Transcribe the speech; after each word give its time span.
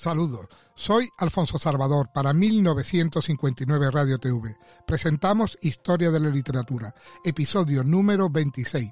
Saludos, 0.00 0.48
soy 0.74 1.10
Alfonso 1.18 1.58
Salvador 1.58 2.08
para 2.14 2.32
1959 2.32 3.90
Radio 3.90 4.18
TV. 4.18 4.56
Presentamos 4.86 5.58
Historia 5.60 6.10
de 6.10 6.18
la 6.18 6.30
Literatura, 6.30 6.94
episodio 7.22 7.84
número 7.84 8.30
26. 8.30 8.90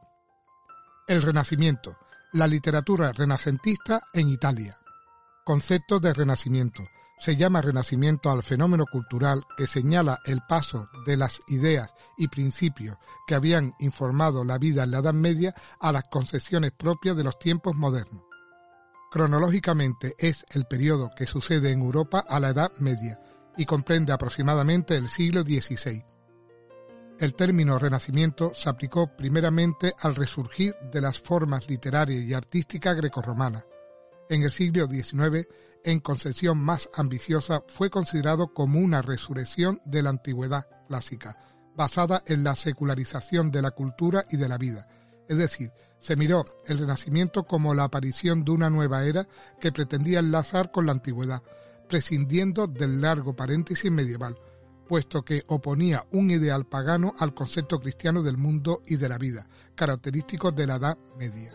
El 1.07 1.23
Renacimiento, 1.23 1.97
la 2.35 2.47
literatura 2.47 3.11
renacentista 3.13 4.03
en 4.13 4.29
Italia. 4.29 4.77
Concepto 5.47 5.99
de 5.99 6.13
Renacimiento. 6.13 6.83
Se 7.17 7.37
llama 7.37 7.63
Renacimiento 7.63 8.31
al 8.31 8.43
fenómeno 8.43 8.85
cultural 8.85 9.45
que 9.57 9.67
señala 9.67 10.21
el 10.27 10.43
paso 10.47 10.91
de 11.07 11.17
las 11.17 11.41
ideas 11.47 11.91
y 12.19 12.29
principios 12.29 12.99
que 13.27 13.35
habían 13.35 13.73
informado 13.79 14.45
la 14.45 14.59
vida 14.59 14.85
en 14.85 14.91
la 14.91 14.99
Edad 14.99 15.15
Media 15.15 15.55
a 15.81 15.91
las 15.91 16.03
concepciones 16.11 16.73
propias 16.73 17.17
de 17.17 17.25
los 17.25 17.39
tiempos 17.39 17.75
modernos 17.75 18.28
Cronológicamente 19.11 20.15
es 20.19 20.45
el 20.51 20.67
periodo 20.67 21.11
que 21.17 21.25
sucede 21.25 21.71
en 21.71 21.81
Europa 21.81 22.25
a 22.29 22.39
la 22.41 22.51
Edad 22.51 22.73
Media 22.79 23.19
y 23.57 23.65
comprende 23.65 24.13
aproximadamente 24.13 24.97
el 24.97 25.09
siglo 25.09 25.43
XVI. 25.43 26.05
El 27.19 27.35
término 27.35 27.79
Renacimiento 27.79 28.53
se 28.55 28.69
aplicó 28.69 29.17
primeramente 29.17 29.95
al 29.99 30.15
resurgir 30.15 30.75
de 30.93 31.01
las 31.01 31.19
formas 31.19 31.69
literarias 31.69 32.23
y 32.23 32.35
artísticas 32.35 32.97
grecorromanas. 32.97 33.65
En 34.29 34.43
el 34.43 34.51
siglo 34.51 34.87
XIX, 34.87 35.49
en 35.85 36.01
concepción 36.01 36.59
más 36.59 36.91
ambiciosa, 36.95 37.63
fue 37.67 37.89
considerado 37.89 38.53
como 38.53 38.79
una 38.79 39.01
resurrección 39.01 39.81
de 39.87 40.03
la 40.03 40.11
antigüedad 40.11 40.69
clásica, 40.87 41.37
basada 41.75 42.23
en 42.27 42.45
la 42.45 42.55
secularización 42.55 43.51
de 43.51 43.63
la 43.63 43.71
cultura 43.71 44.27
y 44.31 44.37
de 44.37 44.49
la 44.49 44.59
vida, 44.59 44.87
es 45.29 45.39
decir, 45.39 45.73
se 46.01 46.17
miró 46.17 46.45
el 46.67 46.79
Renacimiento 46.79 47.45
como 47.45 47.75
la 47.75 47.85
aparición 47.85 48.45
de 48.45 48.53
una 48.53 48.71
nueva 48.71 49.05
era 49.05 49.27
que 49.61 49.73
pretendía 49.73 50.21
enlazar 50.21 50.71
con 50.71 50.87
la 50.87 50.93
antigüedad, 50.93 51.43
prescindiendo 51.89 52.67
del 52.67 53.01
largo 53.01 53.35
paréntesis 53.35 53.91
medieval, 53.91 54.39
puesto 54.87 55.23
que 55.23 55.45
oponía 55.49 56.07
un 56.13 56.31
ideal 56.31 56.67
pagano 56.67 57.15
al 57.19 57.35
concepto 57.35 57.81
cristiano 57.81 58.23
del 58.23 58.39
mundo 58.39 58.83
y 58.87 58.97
de 58.97 59.09
la 59.09 59.19
vida, 59.19 59.49
característico 59.75 60.53
de 60.53 60.67
la 60.67 60.77
Edad 60.77 60.99
Media. 61.19 61.53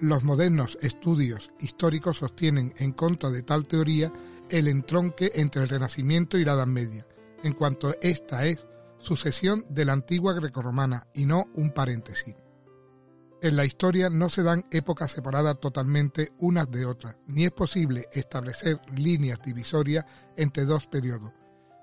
Los 0.00 0.24
modernos 0.24 0.76
estudios 0.80 1.50
históricos 1.60 2.18
sostienen 2.18 2.74
en 2.78 2.92
contra 2.92 3.30
de 3.30 3.42
tal 3.42 3.66
teoría 3.66 4.12
el 4.48 4.68
entronque 4.68 5.32
entre 5.36 5.62
el 5.62 5.68
Renacimiento 5.68 6.36
y 6.36 6.44
la 6.44 6.54
Edad 6.54 6.66
Media, 6.66 7.06
en 7.42 7.52
cuanto 7.52 7.94
esta 8.00 8.44
es 8.46 8.64
sucesión 8.98 9.64
de 9.68 9.84
la 9.84 9.92
antigua 9.92 10.32
grecorromana 10.32 11.06
y 11.14 11.24
no 11.26 11.46
un 11.54 11.70
paréntesis. 11.70 12.34
En 13.44 13.56
la 13.56 13.66
historia 13.66 14.08
no 14.08 14.30
se 14.30 14.42
dan 14.42 14.64
épocas 14.70 15.12
separadas 15.12 15.60
totalmente 15.60 16.32
unas 16.38 16.70
de 16.70 16.86
otras, 16.86 17.16
ni 17.26 17.44
es 17.44 17.50
posible 17.50 18.08
establecer 18.10 18.80
líneas 18.96 19.42
divisorias 19.42 20.06
entre 20.34 20.64
dos 20.64 20.86
periodos, 20.86 21.30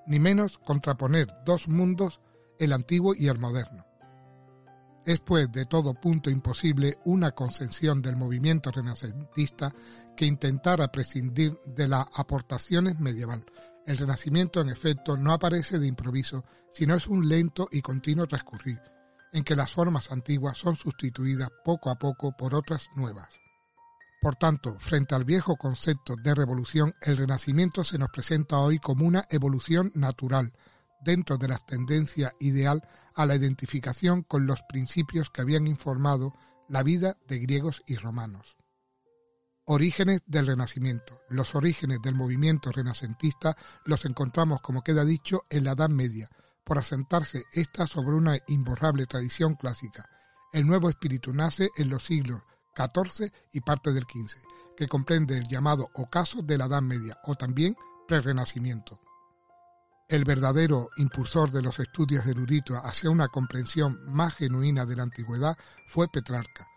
ni 0.07 0.17
menos 0.17 0.57
contraponer 0.57 1.27
dos 1.45 1.67
mundos, 1.67 2.19
el 2.57 2.73
antiguo 2.73 3.13
y 3.13 3.27
el 3.27 3.37
moderno. 3.37 3.85
Es 5.05 5.19
pues 5.19 5.51
de 5.51 5.67
todo 5.67 5.93
punto 5.93 6.31
imposible 6.31 6.97
una 7.05 7.29
concepción 7.33 8.01
del 8.01 8.15
movimiento 8.15 8.71
renacentista 8.71 9.71
que 10.17 10.25
intentara 10.25 10.87
prescindir 10.87 11.59
de 11.63 11.87
las 11.87 12.07
aportaciones 12.15 12.99
medieval. 12.99 13.45
El 13.85 13.99
renacimiento 13.99 14.61
en 14.61 14.69
efecto 14.69 15.15
no 15.15 15.31
aparece 15.31 15.77
de 15.77 15.85
improviso, 15.85 16.43
sino 16.71 16.95
es 16.95 17.05
un 17.05 17.29
lento 17.29 17.69
y 17.71 17.83
continuo 17.83 18.25
transcurrir, 18.25 18.81
en 19.31 19.43
que 19.43 19.55
las 19.55 19.71
formas 19.71 20.11
antiguas 20.11 20.57
son 20.57 20.75
sustituidas 20.75 21.49
poco 21.63 21.89
a 21.89 21.95
poco 21.95 22.35
por 22.37 22.55
otras 22.55 22.89
nuevas. 22.95 23.29
Por 24.21 24.35
tanto, 24.35 24.77
frente 24.79 25.15
al 25.15 25.25
viejo 25.25 25.55
concepto 25.55 26.15
de 26.15 26.35
revolución, 26.35 26.93
el 27.01 27.17
Renacimiento 27.17 27.83
se 27.83 27.97
nos 27.97 28.09
presenta 28.09 28.59
hoy 28.59 28.77
como 28.77 29.05
una 29.05 29.25
evolución 29.29 29.91
natural, 29.95 30.53
dentro 31.03 31.37
de 31.37 31.47
la 31.47 31.57
tendencia 31.57 32.33
ideal 32.39 32.87
a 33.15 33.25
la 33.25 33.35
identificación 33.35 34.21
con 34.21 34.45
los 34.45 34.61
principios 34.69 35.31
que 35.31 35.41
habían 35.41 35.65
informado 35.65 36.33
la 36.69 36.83
vida 36.83 37.17
de 37.27 37.39
griegos 37.39 37.81
y 37.87 37.95
romanos. 37.95 38.55
Orígenes 39.65 40.21
del 40.25 40.47
Renacimiento. 40.47 41.21
Los 41.29 41.55
orígenes 41.55 41.99
del 42.01 42.15
movimiento 42.15 42.71
renacentista 42.71 43.55
los 43.85 44.05
encontramos, 44.05 44.61
como 44.61 44.83
queda 44.83 45.03
dicho, 45.03 45.45
en 45.49 45.63
la 45.63 45.71
Edad 45.71 45.89
Media, 45.89 46.29
por 46.71 46.79
asentarse 46.79 47.47
ésta 47.51 47.85
sobre 47.85 48.15
una 48.15 48.37
imborrable 48.47 49.05
tradición 49.05 49.55
clásica. 49.55 50.09
El 50.53 50.65
nuevo 50.65 50.89
espíritu 50.89 51.33
nace 51.33 51.69
en 51.75 51.89
los 51.89 52.05
siglos 52.05 52.43
XIV 52.77 53.29
y 53.51 53.59
parte 53.59 53.91
del 53.91 54.05
XV, 54.05 54.37
que 54.77 54.87
comprende 54.87 55.37
el 55.37 55.49
llamado 55.49 55.89
ocaso 55.95 56.41
de 56.41 56.57
la 56.57 56.67
Edad 56.67 56.81
Media 56.81 57.17
o 57.25 57.35
también 57.35 57.75
pre-renacimiento. 58.07 59.01
El 60.07 60.23
verdadero 60.23 60.91
impulsor 60.95 61.51
de 61.51 61.61
los 61.61 61.77
estudios 61.77 62.25
eruditos 62.25 62.79
hacia 62.81 63.09
una 63.09 63.27
comprensión 63.27 63.99
más 64.07 64.35
genuina 64.35 64.85
de 64.85 64.95
la 64.95 65.03
antigüedad 65.03 65.57
fue 65.89 66.07
Petrarca. 66.07 66.69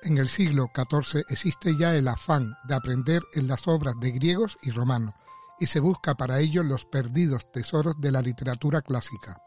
En 0.00 0.16
el 0.16 0.30
siglo 0.30 0.70
XIV 0.74 1.26
existe 1.28 1.76
ya 1.76 1.94
el 1.94 2.08
afán 2.08 2.56
de 2.66 2.76
aprender 2.76 3.20
en 3.34 3.46
las 3.46 3.68
obras 3.68 3.94
de 4.00 4.10
griegos 4.10 4.56
y 4.62 4.70
romanos, 4.70 5.14
y 5.60 5.66
se 5.66 5.80
busca 5.80 6.14
para 6.14 6.40
ello 6.40 6.62
los 6.62 6.84
perdidos 6.84 7.50
tesoros 7.50 7.94
de 8.00 8.12
la 8.12 8.22
literatura 8.22 8.82
clásica. 8.82 9.42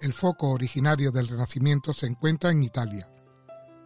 El 0.00 0.12
foco 0.12 0.50
originario 0.50 1.12
del 1.12 1.28
Renacimiento 1.28 1.92
se 1.92 2.06
encuentra 2.06 2.50
en 2.50 2.62
Italia. 2.62 3.08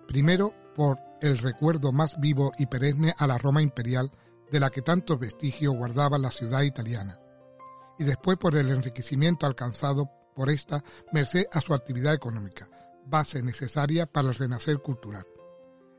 Primero 0.09 0.55
por 0.75 0.99
el 1.21 1.39
recuerdo 1.39 1.93
más 1.93 2.19
vivo 2.19 2.53
y 2.59 2.67
perenne 2.67 3.15
a 3.19 3.27
la 3.27 3.39
Roma 3.39 3.63
imperial 3.63 4.11
de 4.51 4.61
la 4.61 4.71
que 4.71 4.83
tantos 4.83 5.19
vestigios 5.19 5.75
guardaba 5.75 6.19
la 6.19 6.31
ciudad 6.31 6.63
italiana, 6.63 7.19
y 7.99 8.05
después 8.05 8.39
por 8.39 8.57
el 8.57 8.71
enriquecimiento 8.71 9.47
alcanzado 9.47 10.11
por 10.35 10.51
esta 10.51 10.85
merced 11.13 11.47
a 11.53 11.61
su 11.61 11.75
actividad 11.75 12.15
económica, 12.15 12.69
base 13.07 13.43
necesaria 13.43 14.07
para 14.07 14.29
el 14.29 14.35
renacer 14.35 14.79
cultural. 14.79 15.27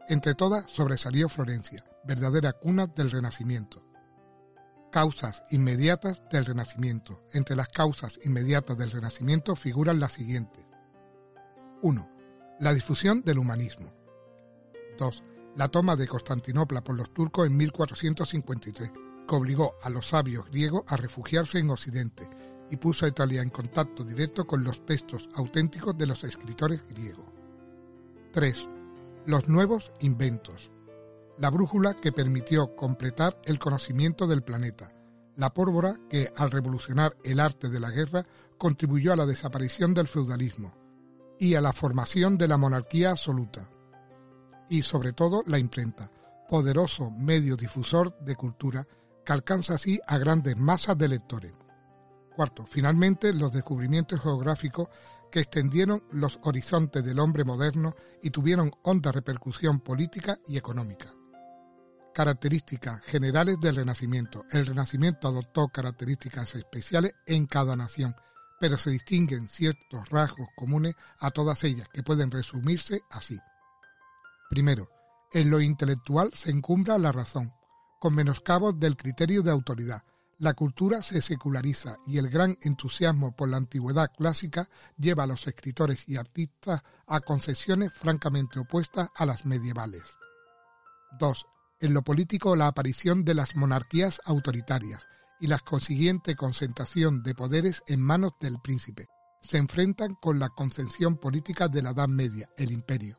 Entre 0.08 0.36
todas 0.36 0.66
sobresalió 0.72 1.28
Florencia, 1.28 1.84
verdadera 2.06 2.54
cuna 2.54 2.88
del 2.88 3.12
Renacimiento, 3.12 3.84
Causas 4.98 5.44
inmediatas 5.52 6.24
del 6.32 6.44
Renacimiento. 6.44 7.22
Entre 7.32 7.56
las 7.56 7.68
causas 7.68 8.20
inmediatas 8.24 8.76
del 8.80 8.90
Renacimiento 8.90 9.56
figuran 9.56 10.00
las 10.00 10.14
siguientes. 10.14 10.66
1. 11.84 12.10
La 12.62 12.74
difusión 12.74 13.22
del 13.22 13.38
humanismo. 13.38 13.94
2. 14.98 15.24
La 15.56 15.68
toma 15.68 15.96
de 15.96 16.08
Constantinopla 16.08 16.84
por 16.84 16.96
los 16.96 17.14
turcos 17.14 17.46
en 17.46 17.56
1453, 17.58 18.92
que 19.30 19.36
obligó 19.36 19.76
a 19.84 19.92
los 19.92 20.08
sabios 20.08 20.50
griegos 20.50 20.82
a 20.88 20.96
refugiarse 20.96 21.60
en 21.60 21.70
Occidente 21.70 22.28
y 22.72 22.78
puso 22.78 23.06
a 23.06 23.10
Italia 23.10 23.44
en 23.44 23.50
contacto 23.50 24.04
directo 24.04 24.48
con 24.48 24.64
los 24.64 24.84
textos 24.84 25.30
auténticos 25.36 25.96
de 25.96 26.08
los 26.08 26.24
escritores 26.24 26.84
griegos. 26.90 27.28
3. 28.32 28.68
Los 29.28 29.48
nuevos 29.48 29.92
inventos 30.00 30.72
la 31.38 31.50
brújula 31.50 31.96
que 31.96 32.12
permitió 32.12 32.76
completar 32.76 33.40
el 33.46 33.60
conocimiento 33.60 34.28
del 34.28 34.42
planeta, 34.42 34.94
la 35.36 35.54
pólvora 35.54 35.98
que, 36.10 36.32
al 36.36 36.52
revolucionar 36.52 37.16
el 37.24 37.40
arte 37.40 37.70
de 37.70 37.80
la 37.80 37.92
guerra, 37.92 38.26
contribuyó 38.58 39.14
a 39.14 39.16
la 39.16 39.26
desaparición 39.26 39.94
del 39.94 40.08
feudalismo 40.08 40.74
y 41.40 41.54
a 41.54 41.62
la 41.62 41.74
formación 41.74 42.38
de 42.38 42.48
la 42.48 42.58
monarquía 42.58 43.12
absoluta, 43.12 43.70
y 44.70 44.82
sobre 44.82 45.14
todo 45.14 45.44
la 45.46 45.60
imprenta, 45.60 46.12
poderoso 46.50 47.12
medio 47.12 47.56
difusor 47.56 48.18
de 48.20 48.36
cultura 48.36 48.88
que 49.24 49.34
alcanza 49.34 49.76
así 49.76 50.00
a 50.08 50.18
grandes 50.18 50.58
masas 50.58 50.98
de 50.98 51.08
lectores. 51.08 51.54
Cuarto, 52.36 52.66
finalmente 52.66 53.34
los 53.34 53.52
descubrimientos 53.52 54.22
geográficos 54.22 54.88
que 55.32 55.42
extendieron 55.42 56.04
los 56.12 56.40
horizontes 56.44 57.04
del 57.04 57.20
hombre 57.20 57.44
moderno 57.44 57.96
y 58.22 58.30
tuvieron 58.30 58.72
honda 58.84 59.12
repercusión 59.12 59.82
política 59.82 60.40
y 60.48 60.58
económica. 60.58 61.17
Características 62.18 63.02
generales 63.04 63.60
del 63.62 63.76
Renacimiento. 63.76 64.44
El 64.52 64.66
Renacimiento 64.66 65.28
adoptó 65.28 65.68
características 65.68 66.56
especiales 66.56 67.14
en 67.28 67.46
cada 67.46 67.76
nación, 67.76 68.16
pero 68.60 68.76
se 68.76 68.90
distinguen 68.90 69.48
ciertos 69.48 70.10
rasgos 70.10 70.48
comunes 70.56 70.96
a 71.20 71.30
todas 71.30 71.64
ellas 71.64 71.88
que 71.94 72.02
pueden 72.02 72.32
resumirse 72.32 73.02
así. 73.12 73.38
Primero, 74.50 74.90
en 75.32 75.52
lo 75.52 75.62
intelectual 75.62 76.34
se 76.34 76.50
encumbra 76.50 76.98
la 76.98 77.12
razón, 77.12 77.54
con 78.00 78.16
menoscabos 78.16 78.80
del 78.80 78.98
criterio 78.98 79.44
de 79.44 79.52
autoridad. 79.52 80.02
La 80.40 80.56
cultura 80.56 81.04
se 81.04 81.22
seculariza 81.22 81.98
y 82.08 82.18
el 82.18 82.32
gran 82.32 82.58
entusiasmo 82.64 83.36
por 83.36 83.48
la 83.48 83.58
antigüedad 83.58 84.12
clásica 84.12 84.68
lleva 84.98 85.26
a 85.26 85.28
los 85.28 85.46
escritores 85.46 86.04
y 86.10 86.18
artistas 86.18 86.82
a 87.06 87.20
concesiones 87.20 87.94
francamente 87.94 88.58
opuestas 88.58 89.08
a 89.14 89.24
las 89.28 89.46
medievales. 89.46 90.18
2 91.20 91.46
en 91.80 91.94
lo 91.94 92.02
político 92.02 92.56
la 92.56 92.68
aparición 92.68 93.24
de 93.24 93.34
las 93.34 93.56
monarquías 93.56 94.22
autoritarias 94.26 95.08
y 95.40 95.48
la 95.48 95.60
consiguiente 95.60 96.36
concentración 96.36 97.22
de 97.24 97.36
poderes 97.36 97.84
en 97.88 98.02
manos 98.02 98.34
del 98.40 98.60
príncipe. 98.62 99.08
Se 99.42 99.58
enfrentan 99.58 100.16
con 100.16 100.40
la 100.40 100.50
concepción 100.50 101.18
política 101.18 101.68
de 101.68 101.84
la 101.84 101.92
Edad 101.92 102.08
Media, 102.08 102.50
el 102.58 102.72
imperio. 102.72 103.18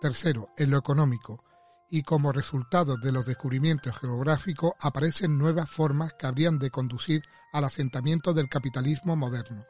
Tercero, 0.00 0.48
en 0.56 0.70
lo 0.70 0.78
económico, 0.78 1.44
y 1.90 2.02
como 2.02 2.32
resultado 2.32 2.96
de 2.96 3.12
los 3.12 3.26
descubrimientos 3.26 3.96
geográficos 3.98 4.72
aparecen 4.80 5.38
nuevas 5.38 5.70
formas 5.70 6.14
que 6.18 6.26
habrían 6.26 6.58
de 6.58 6.70
conducir 6.70 7.22
al 7.52 7.64
asentamiento 7.64 8.32
del 8.32 8.48
capitalismo 8.48 9.14
moderno. 9.14 9.64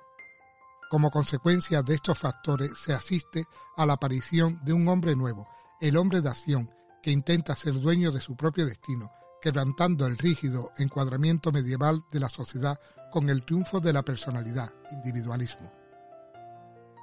Como 0.90 1.10
consecuencia 1.10 1.82
de 1.82 1.94
estos 1.94 2.18
factores 2.18 2.78
se 2.78 2.94
asiste 2.94 3.46
a 3.76 3.84
la 3.84 3.94
aparición 3.94 4.60
de 4.64 4.72
un 4.72 4.86
hombre 4.88 5.16
nuevo, 5.16 5.48
el 5.80 5.96
hombre 5.96 6.20
de 6.20 6.28
acción, 6.28 6.70
que 7.04 7.10
intenta 7.10 7.54
ser 7.54 7.74
dueño 7.74 8.10
de 8.12 8.20
su 8.22 8.34
propio 8.34 8.64
destino, 8.64 9.12
quebrantando 9.42 10.06
el 10.06 10.16
rígido 10.16 10.72
encuadramiento 10.78 11.52
medieval 11.52 12.02
de 12.10 12.18
la 12.18 12.30
sociedad 12.30 12.80
con 13.12 13.28
el 13.28 13.44
triunfo 13.44 13.78
de 13.78 13.92
la 13.92 14.02
personalidad, 14.02 14.72
individualismo. 14.90 15.70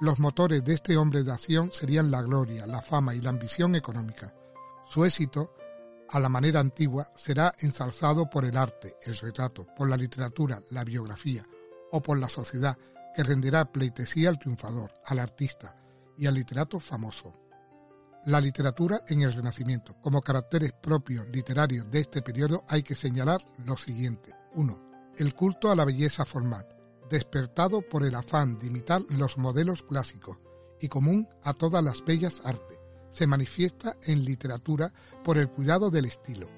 Los 0.00 0.18
motores 0.18 0.64
de 0.64 0.74
este 0.74 0.96
hombre 0.96 1.22
de 1.22 1.30
acción 1.30 1.70
serían 1.70 2.10
la 2.10 2.20
gloria, 2.20 2.66
la 2.66 2.82
fama 2.82 3.14
y 3.14 3.20
la 3.20 3.30
ambición 3.30 3.76
económica. 3.76 4.34
Su 4.88 5.04
éxito, 5.04 5.54
a 6.08 6.18
la 6.18 6.28
manera 6.28 6.58
antigua, 6.58 7.06
será 7.14 7.54
ensalzado 7.60 8.28
por 8.28 8.44
el 8.44 8.56
arte, 8.56 8.96
el 9.02 9.16
retrato, 9.16 9.68
por 9.76 9.88
la 9.88 9.96
literatura, 9.96 10.60
la 10.70 10.82
biografía 10.82 11.46
o 11.92 12.02
por 12.02 12.18
la 12.18 12.28
sociedad, 12.28 12.76
que 13.14 13.22
rendirá 13.22 13.70
pleitesía 13.70 14.30
al 14.30 14.40
triunfador, 14.40 14.90
al 15.04 15.20
artista 15.20 15.76
y 16.16 16.26
al 16.26 16.34
literato 16.34 16.80
famoso. 16.80 17.41
La 18.26 18.40
literatura 18.40 19.02
en 19.08 19.22
el 19.22 19.32
Renacimiento. 19.32 19.94
Como 20.00 20.22
caracteres 20.22 20.72
propios 20.72 21.28
literarios 21.28 21.90
de 21.90 22.00
este 22.00 22.22
periodo 22.22 22.64
hay 22.68 22.82
que 22.82 22.94
señalar 22.94 23.40
lo 23.66 23.76
siguiente. 23.76 24.32
1. 24.54 25.12
El 25.16 25.34
culto 25.34 25.70
a 25.70 25.76
la 25.76 25.84
belleza 25.84 26.24
formal 26.24 26.66
despertado 27.12 27.82
por 27.82 28.04
el 28.04 28.14
afán 28.14 28.56
de 28.56 28.68
imitar 28.68 29.02
los 29.10 29.36
modelos 29.36 29.82
clásicos 29.82 30.38
y 30.80 30.88
común 30.88 31.28
a 31.42 31.52
todas 31.52 31.84
las 31.84 32.02
bellas 32.04 32.40
artes, 32.42 32.78
se 33.10 33.26
manifiesta 33.26 33.98
en 34.02 34.24
literatura 34.24 34.90
por 35.22 35.36
el 35.36 35.50
cuidado 35.50 35.90
del 35.90 36.06
estilo. 36.06 36.48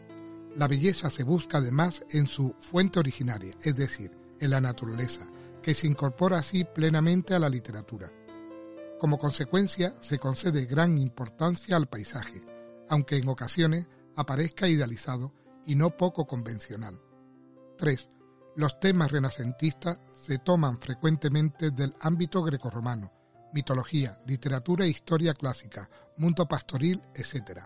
La 0.56 0.68
belleza 0.68 1.10
se 1.10 1.24
busca 1.24 1.58
además 1.58 2.04
en 2.10 2.28
su 2.28 2.54
fuente 2.60 3.00
originaria, 3.00 3.56
es 3.62 3.74
decir, 3.74 4.16
en 4.38 4.50
la 4.50 4.60
naturaleza, 4.60 5.26
que 5.60 5.74
se 5.74 5.88
incorpora 5.88 6.38
así 6.38 6.64
plenamente 6.64 7.34
a 7.34 7.40
la 7.40 7.48
literatura. 7.48 8.12
Como 9.04 9.18
consecuencia, 9.18 9.94
se 10.00 10.18
concede 10.18 10.64
gran 10.64 10.96
importancia 10.96 11.76
al 11.76 11.88
paisaje, 11.88 12.42
aunque 12.88 13.18
en 13.18 13.28
ocasiones 13.28 13.86
aparezca 14.16 14.66
idealizado 14.66 15.34
y 15.66 15.74
no 15.74 15.94
poco 15.94 16.26
convencional. 16.26 16.98
3. 17.76 18.08
Los 18.56 18.80
temas 18.80 19.12
renacentistas 19.12 19.98
se 20.14 20.38
toman 20.38 20.80
frecuentemente 20.80 21.70
del 21.70 21.94
ámbito 22.00 22.42
grecorromano, 22.42 23.12
mitología, 23.52 24.18
literatura 24.24 24.86
e 24.86 24.88
historia 24.88 25.34
clásica, 25.34 25.90
mundo 26.16 26.48
pastoril, 26.48 27.02
etc. 27.14 27.60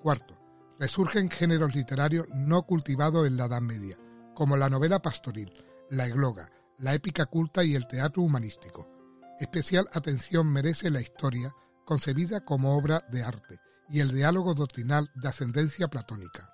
Cuarto, 0.00 0.38
resurgen 0.78 1.28
géneros 1.28 1.74
literarios 1.74 2.28
no 2.34 2.62
cultivados 2.62 3.26
en 3.26 3.36
la 3.36 3.44
Edad 3.44 3.60
Media, 3.60 3.98
como 4.34 4.56
la 4.56 4.70
novela 4.70 5.02
pastoril, 5.02 5.52
la 5.90 6.06
egloga, 6.06 6.50
la 6.78 6.94
épica 6.94 7.26
culta 7.26 7.62
y 7.62 7.74
el 7.74 7.86
teatro 7.86 8.22
humanístico. 8.22 8.95
Especial 9.38 9.88
atención 9.92 10.50
merece 10.50 10.90
la 10.90 11.00
historia, 11.00 11.54
concebida 11.84 12.44
como 12.44 12.76
obra 12.76 13.04
de 13.10 13.22
arte, 13.22 13.60
y 13.88 14.00
el 14.00 14.12
diálogo 14.12 14.54
doctrinal 14.54 15.10
de 15.14 15.28
ascendencia 15.28 15.88
platónica. 15.88 16.50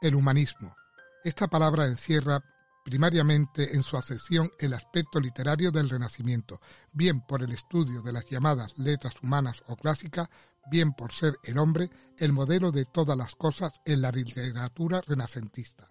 El 0.00 0.16
humanismo, 0.16 0.74
esta 1.22 1.46
palabra 1.46 1.86
encierra 1.86 2.42
primariamente 2.84 3.76
en 3.76 3.84
su 3.84 3.96
acepción 3.96 4.50
el 4.58 4.74
aspecto 4.74 5.20
literario 5.20 5.70
del 5.70 5.88
Renacimiento, 5.88 6.60
bien 6.92 7.20
por 7.20 7.42
el 7.44 7.52
estudio 7.52 8.02
de 8.02 8.12
las 8.12 8.28
llamadas 8.28 8.76
letras 8.78 9.14
humanas 9.22 9.62
o 9.68 9.76
clásicas, 9.76 10.28
bien 10.70 10.92
por 10.92 11.12
ser 11.12 11.36
el 11.44 11.58
hombre 11.58 11.90
el 12.18 12.32
modelo 12.32 12.72
de 12.72 12.84
todas 12.84 13.16
las 13.16 13.36
cosas 13.36 13.72
en 13.84 14.02
la 14.02 14.10
literatura 14.10 15.00
renacentista. 15.00 15.88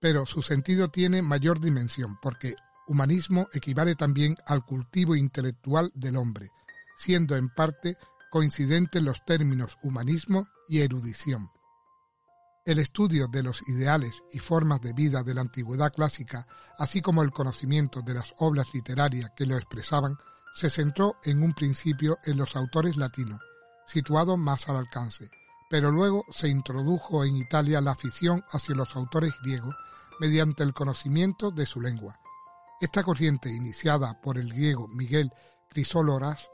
Pero 0.00 0.26
su 0.26 0.42
sentido 0.42 0.88
tiene 0.90 1.22
mayor 1.22 1.60
dimensión, 1.60 2.18
porque 2.20 2.56
humanismo 2.86 3.48
equivale 3.52 3.94
también 3.94 4.36
al 4.46 4.64
cultivo 4.64 5.16
intelectual 5.16 5.90
del 5.94 6.16
hombre, 6.16 6.50
siendo 6.96 7.36
en 7.36 7.48
parte 7.48 7.96
coincidentes 8.30 9.02
los 9.02 9.24
términos 9.24 9.78
humanismo 9.82 10.46
y 10.68 10.80
erudición. 10.80 11.50
El 12.64 12.80
estudio 12.80 13.28
de 13.28 13.44
los 13.44 13.62
ideales 13.68 14.12
y 14.32 14.40
formas 14.40 14.80
de 14.80 14.92
vida 14.92 15.22
de 15.22 15.34
la 15.34 15.42
antigüedad 15.42 15.92
clásica, 15.92 16.46
así 16.78 17.00
como 17.00 17.22
el 17.22 17.30
conocimiento 17.30 18.02
de 18.02 18.14
las 18.14 18.34
obras 18.38 18.74
literarias 18.74 19.30
que 19.36 19.46
lo 19.46 19.56
expresaban, 19.56 20.16
se 20.52 20.70
centró 20.70 21.16
en 21.22 21.42
un 21.42 21.52
principio 21.52 22.18
en 22.24 22.38
los 22.38 22.56
autores 22.56 22.96
latinos, 22.96 23.40
situados 23.86 24.36
más 24.36 24.68
al 24.68 24.76
alcance, 24.76 25.30
pero 25.70 25.90
luego 25.90 26.24
se 26.30 26.48
introdujo 26.48 27.24
en 27.24 27.36
Italia 27.36 27.80
la 27.80 27.92
afición 27.92 28.44
hacia 28.50 28.74
los 28.74 28.96
autores 28.96 29.34
griegos 29.42 29.76
mediante 30.18 30.62
el 30.62 30.72
conocimiento 30.72 31.50
de 31.50 31.66
su 31.66 31.80
lengua. 31.80 32.18
Esta 32.78 33.02
corriente, 33.02 33.48
iniciada 33.50 34.20
por 34.20 34.36
el 34.36 34.52
griego 34.52 34.86
Miguel 34.86 35.32
Crisóloras 35.68 36.50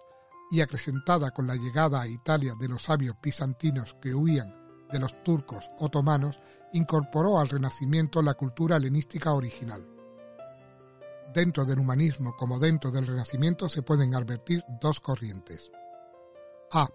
y 0.53 0.61
acrecentada 0.61 1.33
con 1.33 1.49
la 1.49 1.57
llegada 1.57 2.01
a 2.01 2.07
Italia 2.07 2.55
de 2.61 2.69
los 2.69 2.85
sabios 2.85 3.17
bizantinos 3.21 3.97
que 4.01 4.15
huían 4.15 4.55
de 4.93 5.01
los 5.01 5.25
turcos 5.25 5.69
otomanos 5.79 6.39
incorporó 6.73 7.41
al 7.41 7.49
Renacimiento 7.49 8.23
la 8.23 8.35
cultura 8.35 8.77
helenística 8.77 9.33
original. 9.33 9.85
Dentro 11.35 11.65
del 11.65 11.79
humanismo 11.79 12.37
como 12.37 12.59
dentro 12.59 12.91
del 12.91 13.07
Renacimiento 13.07 13.69
se 13.69 13.83
pueden 13.83 14.15
advertir 14.15 14.63
dos 14.81 15.01
corrientes. 15.01 15.71
A. 16.71 16.89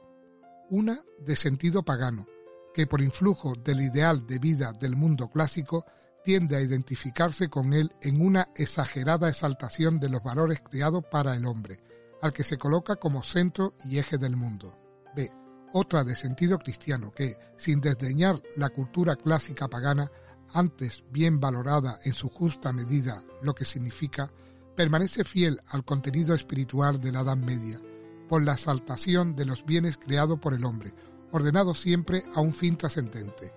Una 0.70 1.02
de 1.20 1.36
sentido 1.36 1.84
pagano, 1.84 2.26
que 2.74 2.88
por 2.88 3.02
influjo 3.02 3.56
del 3.56 3.82
ideal 3.82 4.26
de 4.26 4.40
vida 4.40 4.72
del 4.72 4.96
mundo 4.96 5.30
clásico 5.30 5.86
tiende 6.28 6.58
a 6.58 6.62
identificarse 6.62 7.48
con 7.48 7.74
él 7.74 7.94
en 8.02 8.20
una 8.20 8.50
exagerada 8.54 9.30
exaltación 9.30 9.98
de 9.98 10.10
los 10.10 10.22
valores 10.22 10.60
creados 10.60 11.06
para 11.10 11.34
el 11.38 11.46
hombre, 11.46 11.80
al 12.22 12.34
que 12.34 12.44
se 12.44 12.58
coloca 12.58 12.98
como 12.98 13.24
centro 13.24 13.76
y 13.86 13.98
eje 13.98 14.18
del 14.18 14.36
mundo. 14.36 14.78
B 15.16 15.32
otra 15.72 16.04
de 16.04 16.18
sentido 16.18 16.60
cristiano 16.60 17.14
que, 17.14 17.38
sin 17.56 17.80
desdeñar 17.80 18.42
la 18.58 18.72
cultura 18.72 19.16
clásica 19.16 19.70
pagana, 19.70 20.12
antes 20.54 21.06
bien 21.12 21.40
valorada 21.40 22.02
en 22.04 22.12
su 22.12 22.28
justa 22.28 22.74
medida 22.74 23.24
lo 23.42 23.56
que 23.56 23.64
significa, 23.64 24.30
permanece 24.76 25.24
fiel 25.24 25.62
al 25.70 25.86
contenido 25.86 26.36
espiritual 26.36 27.00
de 27.00 27.14
la 27.14 27.22
Edad 27.22 27.38
Media, 27.38 27.80
por 28.28 28.44
la 28.44 28.56
exaltación 28.56 29.34
de 29.34 29.46
los 29.46 29.64
bienes 29.64 29.98
creados 29.98 30.40
por 30.40 30.54
el 30.54 30.66
hombre, 30.66 30.94
ordenado 31.32 31.74
siempre 31.74 32.26
a 32.36 32.42
un 32.42 32.54
fin 32.54 32.76
trascendente, 32.76 33.54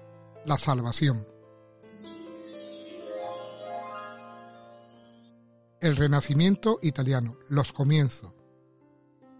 la 0.46 0.56
salvación. 0.56 1.26
El 5.80 5.96
Renacimiento 5.96 6.78
italiano, 6.82 7.38
los 7.48 7.72
comienzos. 7.72 8.34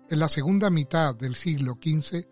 En 0.09 0.19
la 0.19 0.27
segunda 0.27 0.71
mitad 0.71 1.15
del 1.15 1.35
siglo 1.35 1.75
XV, 1.75 2.27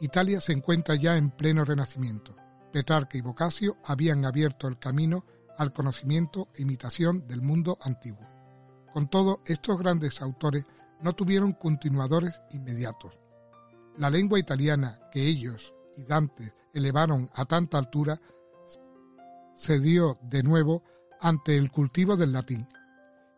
Italia 0.00 0.40
se 0.40 0.54
encuentra 0.54 0.94
ya 0.94 1.18
en 1.18 1.30
pleno 1.30 1.62
renacimiento. 1.62 2.34
Petrarca 2.72 3.18
y 3.18 3.20
Boccaccio 3.20 3.76
habían 3.84 4.24
abierto 4.24 4.68
el 4.68 4.78
camino 4.78 5.26
al 5.58 5.70
conocimiento 5.70 6.48
e 6.54 6.62
imitación 6.62 7.26
del 7.28 7.42
mundo 7.42 7.76
antiguo. 7.82 8.26
Con 8.90 9.08
todo, 9.08 9.42
estos 9.44 9.78
grandes 9.78 10.22
autores 10.22 10.64
no 11.02 11.12
tuvieron 11.12 11.52
continuadores 11.52 12.40
inmediatos. 12.52 13.12
La 13.98 14.08
lengua 14.08 14.38
italiana 14.38 14.98
que 15.12 15.26
ellos 15.26 15.74
y 15.98 16.04
Dante 16.04 16.54
elevaron 16.72 17.28
a 17.34 17.44
tanta 17.44 17.76
altura 17.76 18.18
cedió 19.54 20.16
de 20.22 20.42
nuevo 20.42 20.82
ante 21.20 21.58
el 21.58 21.70
cultivo 21.70 22.16
del 22.16 22.32
latín, 22.32 22.66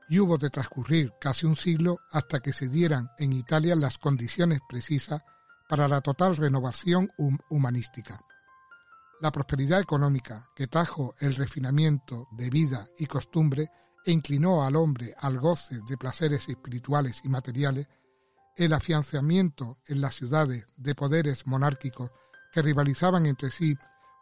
y 0.08 0.18
hubo 0.18 0.36
de 0.38 0.50
transcurrir 0.50 1.12
casi 1.20 1.46
un 1.46 1.56
siglo 1.56 2.00
hasta 2.10 2.40
que 2.40 2.52
se 2.52 2.68
dieran 2.68 3.10
en 3.18 3.32
Italia 3.32 3.74
las 3.74 3.98
condiciones 3.98 4.60
precisas 4.68 5.22
para 5.68 5.88
la 5.88 6.00
total 6.00 6.36
renovación 6.36 7.10
humanística. 7.48 8.20
La 9.20 9.32
prosperidad 9.32 9.80
económica 9.80 10.50
que 10.54 10.66
trajo 10.66 11.14
el 11.18 11.34
refinamiento 11.34 12.28
de 12.32 12.50
vida 12.50 12.86
y 12.98 13.06
costumbre 13.06 13.70
e 14.04 14.12
inclinó 14.12 14.62
al 14.62 14.76
hombre 14.76 15.14
al 15.18 15.38
goce 15.38 15.80
de 15.88 15.96
placeres 15.96 16.48
espirituales 16.48 17.20
y 17.24 17.28
materiales, 17.28 17.88
el 18.56 18.72
afianzamiento 18.72 19.78
en 19.86 20.00
las 20.00 20.14
ciudades 20.14 20.66
de 20.76 20.94
poderes 20.94 21.46
monárquicos 21.46 22.10
que 22.52 22.62
rivalizaban 22.62 23.26
entre 23.26 23.50
sí 23.50 23.76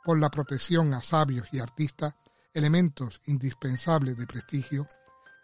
por 0.05 0.19
la 0.19 0.31
protección 0.31 0.95
a 0.95 1.03
sabios 1.03 1.49
y 1.53 1.59
artistas, 1.59 2.15
elementos 2.55 3.21
indispensables 3.27 4.17
de 4.17 4.27
prestigio, 4.27 4.87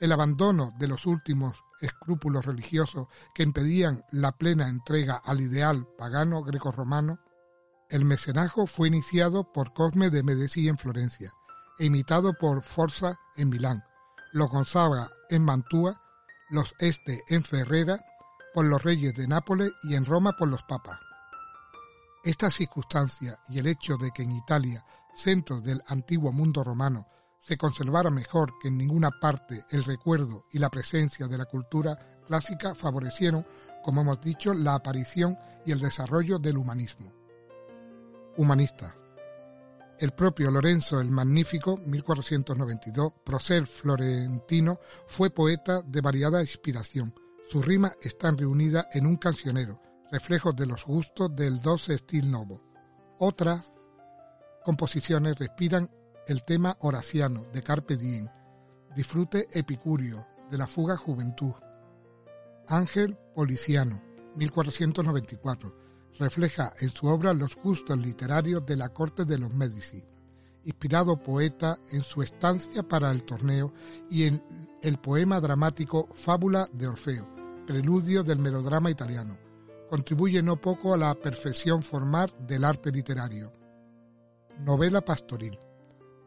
el 0.01 0.13
abandono 0.13 0.73
de 0.79 0.89
los 0.89 1.07
últimos 1.07 1.65
escrúpulos 1.81 2.45
religiosos 2.45 3.09
que 3.35 3.43
impedían 3.43 4.05
la 4.11 4.33
plena 4.33 4.69
entrega 4.69 5.17
al 5.17 5.41
ideal 5.41 5.87
pagano 5.97 6.43
greco-romano, 6.43 7.21
el 7.89 8.05
mecenazgo 8.05 8.67
fue 8.67 8.89
iniciado 8.89 9.53
por 9.53 9.73
Cosme 9.73 10.11
de 10.11 10.23
Medici 10.23 10.69
en 10.69 10.79
Florencia 10.79 11.33
e 11.79 11.87
imitado 11.87 12.35
por 12.35 12.63
Forza 12.63 13.19
en 13.37 13.49
Milán, 13.49 13.85
los 14.33 14.51
Gonzaga 14.51 15.11
en 15.31 15.45
Mantua, 15.45 16.01
los 16.51 16.75
Este 16.79 17.23
en 17.29 17.45
Ferrera, 17.45 18.05
por 18.53 18.65
los 18.65 18.83
reyes 18.83 19.15
de 19.15 19.27
Nápoles 19.27 19.73
y 19.85 19.95
en 19.95 20.05
Roma 20.05 20.33
por 20.37 20.49
los 20.49 20.63
papas. 20.65 20.99
Esta 22.25 22.51
circunstancia 22.51 23.39
y 23.49 23.59
el 23.59 23.67
hecho 23.67 23.97
de 23.97 24.11
que 24.11 24.23
en 24.23 24.33
Italia, 24.33 24.85
centro 25.15 25.61
del 25.61 25.83
antiguo 25.87 26.33
mundo 26.33 26.65
romano, 26.65 27.07
se 27.41 27.57
conservara 27.57 28.11
mejor 28.11 28.53
que 28.61 28.69
en 28.69 28.79
ninguna 28.79 29.11
parte 29.11 29.65
el 29.71 29.85
recuerdo 29.85 30.47
y 30.53 30.59
la 30.59 30.71
presencia 30.71 31.27
de 31.27 31.39
la 31.39 31.47
cultura 31.47 31.99
clásica 32.27 32.75
favorecieron, 32.75 33.47
como 33.83 34.03
hemos 34.03 34.21
dicho, 34.21 34.53
la 34.53 34.75
aparición 34.75 35.39
y 35.65 35.73
el 35.73 35.81
desarrollo 35.81 36.39
del 36.39 36.59
humanismo. 36.59 37.13
Humanista. 38.37 38.95
El 39.99 40.13
propio 40.13 40.51
Lorenzo 40.51 41.01
el 41.01 41.11
Magnífico, 41.11 41.77
1492, 41.77 43.15
prócer 43.25 43.67
florentino, 43.67 44.79
fue 45.07 45.31
poeta 45.31 45.83
de 45.83 46.01
variada 46.01 46.41
inspiración. 46.41 47.13
Sus 47.49 47.65
rimas 47.65 47.97
están 48.01 48.39
reunidas 48.39 48.87
en 48.93 49.07
un 49.07 49.17
cancionero, 49.17 49.81
reflejos 50.13 50.55
de 50.55 50.67
los 50.67 50.85
gustos 50.85 51.35
del 51.35 51.61
dos 51.61 51.89
Stil 51.89 52.31
Novo. 52.31 52.63
Otras 53.19 53.73
composiciones 54.65 55.37
respiran 55.37 55.91
el 56.29 56.45
tema 56.45 56.77
horaciano 56.81 57.47
de 57.55 57.63
Carpe 57.63 57.97
Diem, 57.97 58.29
Disfrute 58.95 59.49
Epicurio 59.51 60.27
de 60.51 60.59
la 60.59 60.67
Fuga 60.67 60.95
Juventud, 60.95 61.55
Ángel 62.67 63.17
Policiano, 63.35 64.03
1494, 64.37 65.75
refleja 66.19 66.75
en 66.81 66.91
su 66.91 67.07
obra 67.07 67.33
los 67.33 67.57
gustos 67.57 67.99
literarios 67.99 68.67
de 68.67 68.77
la 68.77 68.91
corte 68.91 69.25
de 69.25 69.39
los 69.39 69.55
Medici, 69.55 70.05
inspirado 70.65 71.17
poeta 71.17 71.79
en 71.91 72.03
su 72.03 72.21
estancia 72.21 72.83
para 72.83 73.11
el 73.11 73.23
torneo 73.23 73.73
y 74.11 74.25
en 74.25 74.43
el 74.83 74.99
poema 74.99 75.41
dramático 75.41 76.11
Fábula 76.13 76.69
de 76.75 76.89
Orfeo, 76.89 77.27
preludio 77.67 78.23
del 78.23 78.39
melodrama 78.39 78.91
italiano. 78.91 79.39
Contribuye 79.89 80.43
no 80.43 80.61
poco 80.61 80.93
a 80.93 80.99
la 80.99 81.15
perfección 81.15 81.83
formal 81.83 82.31
del 82.47 82.65
arte 82.65 82.93
literario. 82.93 83.51
Novela 84.59 85.01
pastoril. 85.01 85.59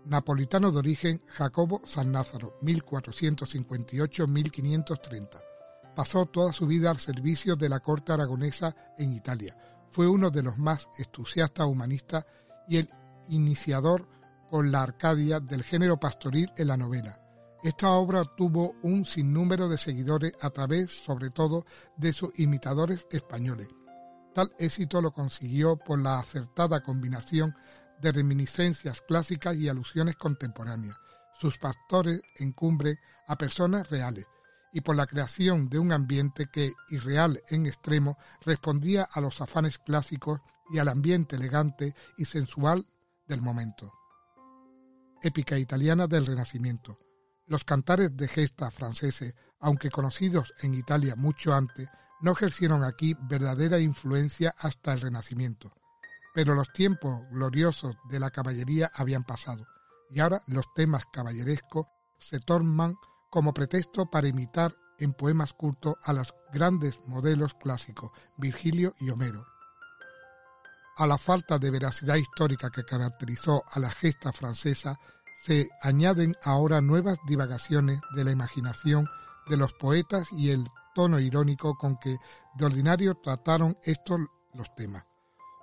Napolitano 0.06 0.72
de 0.72 0.80
origen 0.80 1.22
Jacobo 1.28 1.82
San 1.86 2.12
Lázaro, 2.12 2.58
1458-1530. 2.62 5.30
Pasó 5.96 6.26
toda 6.26 6.52
su 6.54 6.68
vida 6.68 6.90
al 6.90 6.98
servicio 7.00 7.56
de 7.56 7.70
la 7.70 7.80
corte 7.80 8.12
aragonesa 8.14 8.76
en 8.98 9.14
Italia, 9.14 9.56
fue 9.92 10.08
uno 10.08 10.32
de 10.32 10.42
los 10.42 10.58
más 10.58 10.90
entusiastas 10.98 11.68
humanistas 11.68 12.26
y 12.68 12.78
el 12.78 12.90
iniciador 13.30 14.08
con 14.50 14.72
la 14.72 14.82
Arcadia 14.84 15.40
del 15.40 15.64
género 15.64 16.00
pastoril 16.00 16.52
en 16.58 16.68
la 16.68 16.78
novela. 16.78 17.20
Esta 17.62 17.92
obra 17.92 18.24
tuvo 18.36 18.74
un 18.82 19.06
sinnúmero 19.06 19.70
de 19.70 19.78
seguidores 19.78 20.34
a 20.42 20.50
través, 20.50 20.90
sobre 21.06 21.30
todo, 21.30 21.64
de 21.98 22.12
sus 22.12 22.32
imitadores 22.40 23.06
españoles. 23.12 23.68
Tal 24.34 24.52
éxito 24.58 25.00
lo 25.02 25.12
consiguió 25.12 25.78
por 25.78 26.02
la 26.02 26.18
acertada 26.18 26.82
combinación 26.82 27.54
de 28.02 28.12
reminiscencias 28.12 29.02
clásicas 29.02 29.56
y 29.56 29.70
alusiones 29.70 30.16
contemporáneas. 30.16 30.98
Sus 31.40 31.58
pastores 31.58 32.22
encumbren 32.38 32.98
a 33.28 33.38
personas 33.38 33.90
reales, 33.90 34.28
y 34.74 34.82
por 34.82 34.96
la 34.96 35.06
creación 35.06 35.70
de 35.70 35.80
un 35.80 35.92
ambiente 35.92 36.48
que, 36.52 36.74
irreal 36.90 37.42
en 37.50 37.66
extremo, 37.66 38.18
respondía 38.46 39.04
a 39.04 39.22
los 39.22 39.42
afanes 39.42 39.78
clásicos 39.80 40.40
y 40.72 40.80
al 40.80 40.88
ambiente 40.88 41.36
elegante 41.36 41.94
y 42.18 42.26
sensual 42.26 42.86
del 43.28 43.42
momento. 43.42 43.94
Épica 45.22 45.58
italiana 45.58 46.08
del 46.08 46.26
Renacimiento. 46.26 47.00
Los 47.48 47.64
cantares 47.64 48.16
de 48.16 48.28
gesta 48.28 48.72
franceses, 48.72 49.36
aunque 49.60 49.90
conocidos 49.90 50.54
en 50.62 50.74
Italia 50.74 51.16
mucho 51.16 51.54
antes, 51.54 51.88
no 52.22 52.32
ejercieron 52.32 52.84
aquí 52.84 53.16
verdadera 53.20 53.80
influencia 53.80 54.56
hasta 54.58 54.94
el 54.94 55.02
Renacimiento. 55.02 55.74
Pero 56.34 56.56
los 56.56 56.72
tiempos 56.72 57.22
gloriosos 57.32 57.96
de 58.10 58.20
la 58.20 58.32
caballería 58.32 58.92
habían 58.94 59.24
pasado, 59.24 59.66
y 60.10 60.20
ahora 60.20 60.42
los 60.48 60.74
temas 60.74 61.06
caballerescos 61.12 61.88
se 62.20 62.40
toman 62.40 62.96
como 63.30 63.54
pretexto 63.54 64.06
para 64.10 64.28
imitar 64.28 64.76
en 65.00 65.14
poemas 65.14 65.54
cultos 65.54 65.96
a 66.04 66.14
los 66.14 66.34
grandes 66.54 67.00
modelos 67.08 67.56
clásicos, 67.56 68.12
Virgilio 68.38 68.94
y 69.00 69.10
Homero. 69.10 69.46
A 70.98 71.08
la 71.08 71.18
falta 71.18 71.58
de 71.58 71.72
veracidad 71.72 72.16
histórica 72.16 72.70
que 72.70 72.84
caracterizó 72.84 73.64
a 73.72 73.80
la 73.80 73.90
gesta 73.90 74.32
francesa, 74.32 75.00
se 75.44 75.70
añaden 75.82 76.36
ahora 76.44 76.82
nuevas 76.82 77.18
divagaciones 77.26 78.00
de 78.14 78.24
la 78.24 78.32
imaginación 78.32 79.10
de 79.48 79.58
los 79.58 79.74
poetas 79.74 80.28
y 80.32 80.52
el 80.52 80.68
tono 80.94 81.20
irónico 81.20 81.76
con 81.76 81.98
que 81.98 82.18
de 82.56 82.66
ordinario 82.66 83.16
trataron 83.16 83.78
estos 83.84 84.20
los 84.54 84.76
temas. 84.76 85.04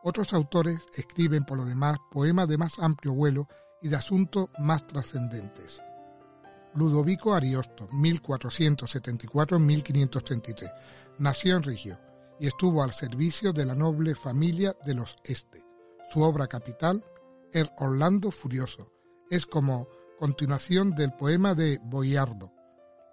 Otros 0.02 0.32
autores 0.32 0.80
escriben 0.94 1.44
por 1.44 1.58
lo 1.58 1.64
demás 1.64 1.98
poemas 2.10 2.48
de 2.48 2.58
más 2.58 2.78
amplio 2.78 3.14
vuelo 3.14 3.48
y 3.82 3.88
de 3.88 3.96
asuntos 3.96 4.48
más 4.58 4.86
trascendentes. 4.86 5.82
Ludovico 6.74 7.34
Ariosto, 7.34 7.88
1474-1533. 7.88 10.72
Nació 11.18 11.56
en 11.56 11.62
Rigio 11.62 11.98
y 12.38 12.46
estuvo 12.46 12.82
al 12.82 12.92
servicio 12.92 13.52
de 13.52 13.64
la 13.64 13.74
noble 13.74 14.14
familia 14.14 14.76
de 14.84 14.94
los 14.94 15.16
Este. 15.24 15.64
Su 16.10 16.22
obra 16.22 16.46
capital, 16.46 17.02
El 17.52 17.70
Orlando 17.78 18.30
Furioso, 18.30 18.92
es 19.30 19.46
como 19.46 19.88
continuación 20.18 20.94
del 20.94 21.12
poema 21.12 21.54
de 21.54 21.80
Boiardo. 21.82 22.52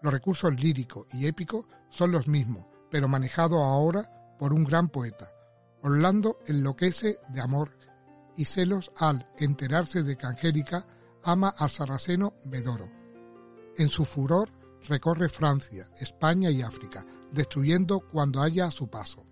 Los 0.01 0.13
recursos 0.13 0.53
líricos 0.61 1.07
y 1.11 1.27
épicos 1.27 1.65
son 1.89 2.11
los 2.11 2.27
mismos, 2.27 2.65
pero 2.91 3.07
manejados 3.07 3.59
ahora 3.59 4.11
por 4.37 4.53
un 4.53 4.63
gran 4.63 4.89
poeta. 4.89 5.34
Orlando 5.85 6.39
enloquece 6.45 7.19
de 7.29 7.39
amor 7.39 7.77
y 8.35 8.43
celos 8.45 8.91
al 8.97 9.29
enterarse 9.37 10.03
de 10.03 10.17
que 10.17 10.25
Angélica 10.25 10.85
ama 11.23 11.49
al 11.57 11.69
sarraceno 11.69 12.33
Medoro 12.45 13.05
en 13.77 13.89
su 13.89 14.05
furor 14.05 14.49
recorre 14.87 15.29
Francia, 15.29 15.89
España 15.99 16.49
y 16.49 16.61
África, 16.61 17.05
destruyendo 17.31 17.99
cuando 17.99 18.41
haya 18.41 18.67
a 18.67 18.71
su 18.71 18.87
paso. 18.87 19.25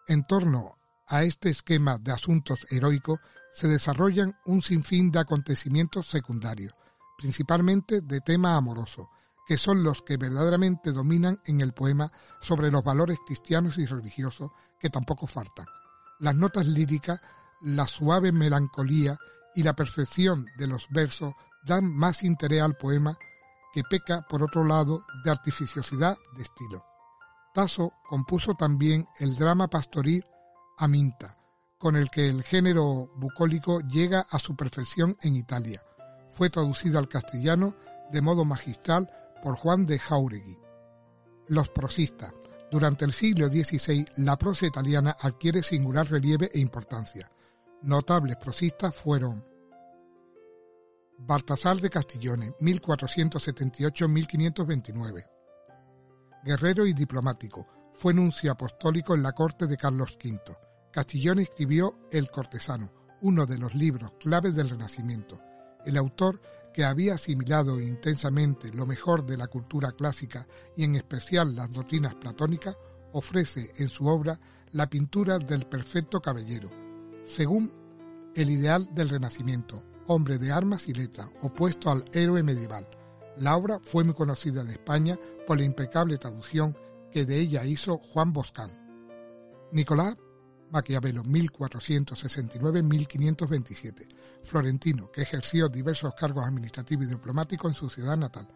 En 0.06 0.24
torno 0.24 0.76
a 1.06 1.22
este 1.22 1.50
esquema 1.50 1.98
de 1.98 2.12
asuntos 2.12 2.66
heroicos 2.70 3.20
se 3.52 3.68
desarrollan 3.68 4.36
un 4.44 4.62
sinfín 4.62 5.10
de 5.10 5.20
acontecimientos 5.20 6.08
secundarios, 6.08 6.74
principalmente 7.16 8.00
de 8.00 8.20
tema 8.20 8.56
amoroso, 8.56 9.10
que 9.46 9.56
son 9.56 9.82
los 9.84 10.02
que 10.02 10.16
verdaderamente 10.16 10.92
dominan 10.92 11.40
en 11.44 11.60
el 11.60 11.72
poema 11.72 12.12
sobre 12.40 12.70
los 12.70 12.82
valores 12.82 13.18
cristianos 13.24 13.78
y 13.78 13.86
religiosos 13.86 14.50
que 14.78 14.90
tampoco 14.90 15.26
faltan. 15.26 15.66
Las 16.18 16.34
notas 16.34 16.66
líricas, 16.66 17.20
la 17.62 17.86
suave 17.86 18.32
melancolía 18.32 19.18
y 19.54 19.62
la 19.62 19.74
perfección 19.74 20.46
de 20.58 20.66
los 20.66 20.86
versos 20.90 21.34
dan 21.64 21.86
más 21.86 22.22
interés 22.22 22.62
al 22.62 22.76
poema 22.76 23.16
que 23.72 23.82
peca, 23.84 24.26
por 24.28 24.42
otro 24.42 24.64
lado, 24.64 25.04
de 25.24 25.30
artificiosidad 25.30 26.16
de 26.36 26.42
estilo. 26.42 26.84
Tasso 27.54 27.92
compuso 28.08 28.54
también 28.54 29.08
el 29.18 29.36
drama 29.36 29.68
pastoril 29.68 30.24
Aminta, 30.76 31.38
con 31.78 31.96
el 31.96 32.10
que 32.10 32.28
el 32.28 32.42
género 32.42 33.10
bucólico 33.16 33.80
llega 33.80 34.26
a 34.30 34.38
su 34.38 34.54
perfección 34.54 35.16
en 35.22 35.36
Italia. 35.36 35.82
Fue 36.32 36.50
traducido 36.50 36.98
al 36.98 37.08
castellano 37.08 37.74
de 38.12 38.20
modo 38.20 38.44
magistral 38.44 39.10
por 39.42 39.56
Juan 39.56 39.86
de 39.86 39.98
Jauregui. 39.98 40.58
Los 41.48 41.70
prosistas. 41.70 42.34
Durante 42.70 43.04
el 43.04 43.12
siglo 43.12 43.48
XVI, 43.48 44.06
la 44.16 44.36
prosa 44.36 44.66
italiana 44.66 45.16
adquiere 45.18 45.62
singular 45.62 46.10
relieve 46.10 46.50
e 46.52 46.58
importancia. 46.58 47.30
Notables 47.82 48.36
prosistas 48.36 48.94
fueron 48.94 49.44
Baltasar 51.18 51.78
de 51.78 51.88
Castiglione, 51.88 52.52
1478-1529. 52.60 55.26
Guerrero 56.44 56.84
y 56.86 56.92
diplomático, 56.92 57.66
fue 57.94 58.12
nuncio 58.12 58.52
apostólico 58.52 59.14
en 59.14 59.22
la 59.22 59.32
corte 59.32 59.66
de 59.66 59.78
Carlos 59.78 60.18
V. 60.22 60.65
Castiglione 60.96 61.42
escribió 61.42 61.98
El 62.10 62.30
cortesano, 62.30 62.90
uno 63.20 63.44
de 63.44 63.58
los 63.58 63.74
libros 63.74 64.12
claves 64.18 64.56
del 64.56 64.70
Renacimiento. 64.70 65.38
El 65.84 65.98
autor, 65.98 66.40
que 66.72 66.84
había 66.84 67.16
asimilado 67.16 67.78
intensamente 67.82 68.72
lo 68.72 68.86
mejor 68.86 69.26
de 69.26 69.36
la 69.36 69.46
cultura 69.46 69.92
clásica 69.92 70.48
y 70.74 70.84
en 70.84 70.96
especial 70.96 71.54
las 71.54 71.70
doctrinas 71.70 72.14
platónicas, 72.14 72.78
ofrece 73.12 73.72
en 73.76 73.90
su 73.90 74.06
obra 74.06 74.40
la 74.72 74.88
pintura 74.88 75.38
del 75.38 75.66
perfecto 75.66 76.22
caballero, 76.22 76.70
según 77.26 77.70
el 78.34 78.48
ideal 78.48 78.88
del 78.94 79.10
Renacimiento, 79.10 79.82
hombre 80.06 80.38
de 80.38 80.50
armas 80.50 80.88
y 80.88 80.94
letra, 80.94 81.28
opuesto 81.42 81.90
al 81.90 82.06
héroe 82.14 82.42
medieval. 82.42 82.88
La 83.36 83.54
obra 83.54 83.80
fue 83.80 84.02
muy 84.02 84.14
conocida 84.14 84.62
en 84.62 84.68
España 84.68 85.18
por 85.46 85.58
la 85.58 85.64
impecable 85.64 86.16
traducción 86.16 86.74
que 87.12 87.26
de 87.26 87.38
ella 87.38 87.66
hizo 87.66 87.98
Juan 87.98 88.32
Boscán. 88.32 88.70
Nicolás 89.72 90.16
Maquiavelo 90.70 91.24
1469-1527, 91.24 94.08
florentino 94.42 95.10
que 95.10 95.22
ejerció 95.22 95.68
diversos 95.68 96.14
cargos 96.14 96.44
administrativos 96.44 97.06
y 97.06 97.10
diplomáticos 97.10 97.70
en 97.70 97.74
su 97.74 97.88
ciudad 97.88 98.16
natal. 98.16 98.48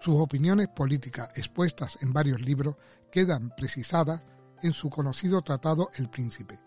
Sus 0.00 0.16
opiniones 0.16 0.68
políticas 0.68 1.30
expuestas 1.36 1.98
en 2.02 2.12
varios 2.12 2.40
libros 2.40 2.76
quedan 3.10 3.50
precisadas 3.56 4.22
en 4.62 4.72
su 4.72 4.90
conocido 4.90 5.42
tratado 5.42 5.90
El 5.94 6.10
Príncipe, 6.10 6.60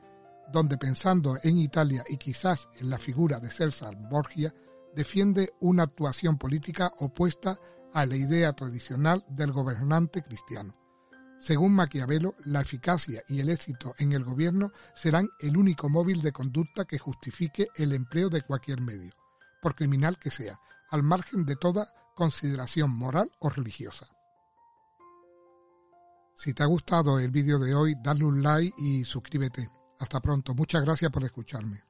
donde 0.52 0.78
pensando 0.78 1.38
en 1.44 1.58
Italia 1.58 2.04
y 2.08 2.18
quizás 2.18 2.70
en 2.80 2.90
la 2.90 2.98
figura 2.98 3.40
de 3.40 3.52
César 3.52 3.96
Borgia, 4.10 4.54
defiende 4.96 5.54
una 5.60 5.84
actuación 5.84 6.38
política 6.38 6.94
opuesta 7.00 7.60
a 7.94 8.06
la 8.06 8.16
idea 8.16 8.54
tradicional 8.54 9.26
del 9.28 9.52
gobernante 9.52 10.22
cristiano. 10.22 10.85
Según 11.40 11.74
Maquiavelo, 11.74 12.36
la 12.46 12.62
eficacia 12.62 13.24
y 13.28 13.40
el 13.40 13.50
éxito 13.50 13.94
en 13.98 14.14
el 14.14 14.24
gobierno 14.24 14.72
serán 14.96 15.30
el 15.40 15.58
único 15.58 15.90
móvil 15.90 16.22
de 16.22 16.32
conducta 16.32 16.86
que 16.86 16.98
justifique 16.98 17.68
el 17.76 17.94
empleo 17.94 18.30
de 18.30 18.42
cualquier 18.42 18.82
medio, 18.82 19.14
por 19.62 19.76
criminal 19.76 20.18
que 20.18 20.32
sea, 20.32 20.60
al 20.90 21.04
margen 21.04 21.46
de 21.46 21.56
toda 21.56 21.94
consideración 22.16 22.90
moral 22.90 23.32
o 23.40 23.50
religiosa. 23.50 24.08
Si 26.36 26.54
te 26.54 26.64
ha 26.64 26.66
gustado 26.66 27.20
el 27.20 27.32
vídeo 27.32 27.60
de 27.60 27.74
hoy, 27.74 27.96
dale 28.04 28.26
un 28.26 28.44
like 28.44 28.76
y 28.78 29.04
suscríbete. 29.06 29.70
Hasta 30.00 30.20
pronto. 30.20 30.54
Muchas 30.54 30.84
gracias 30.84 31.10
por 31.10 31.24
escucharme. 31.24 31.85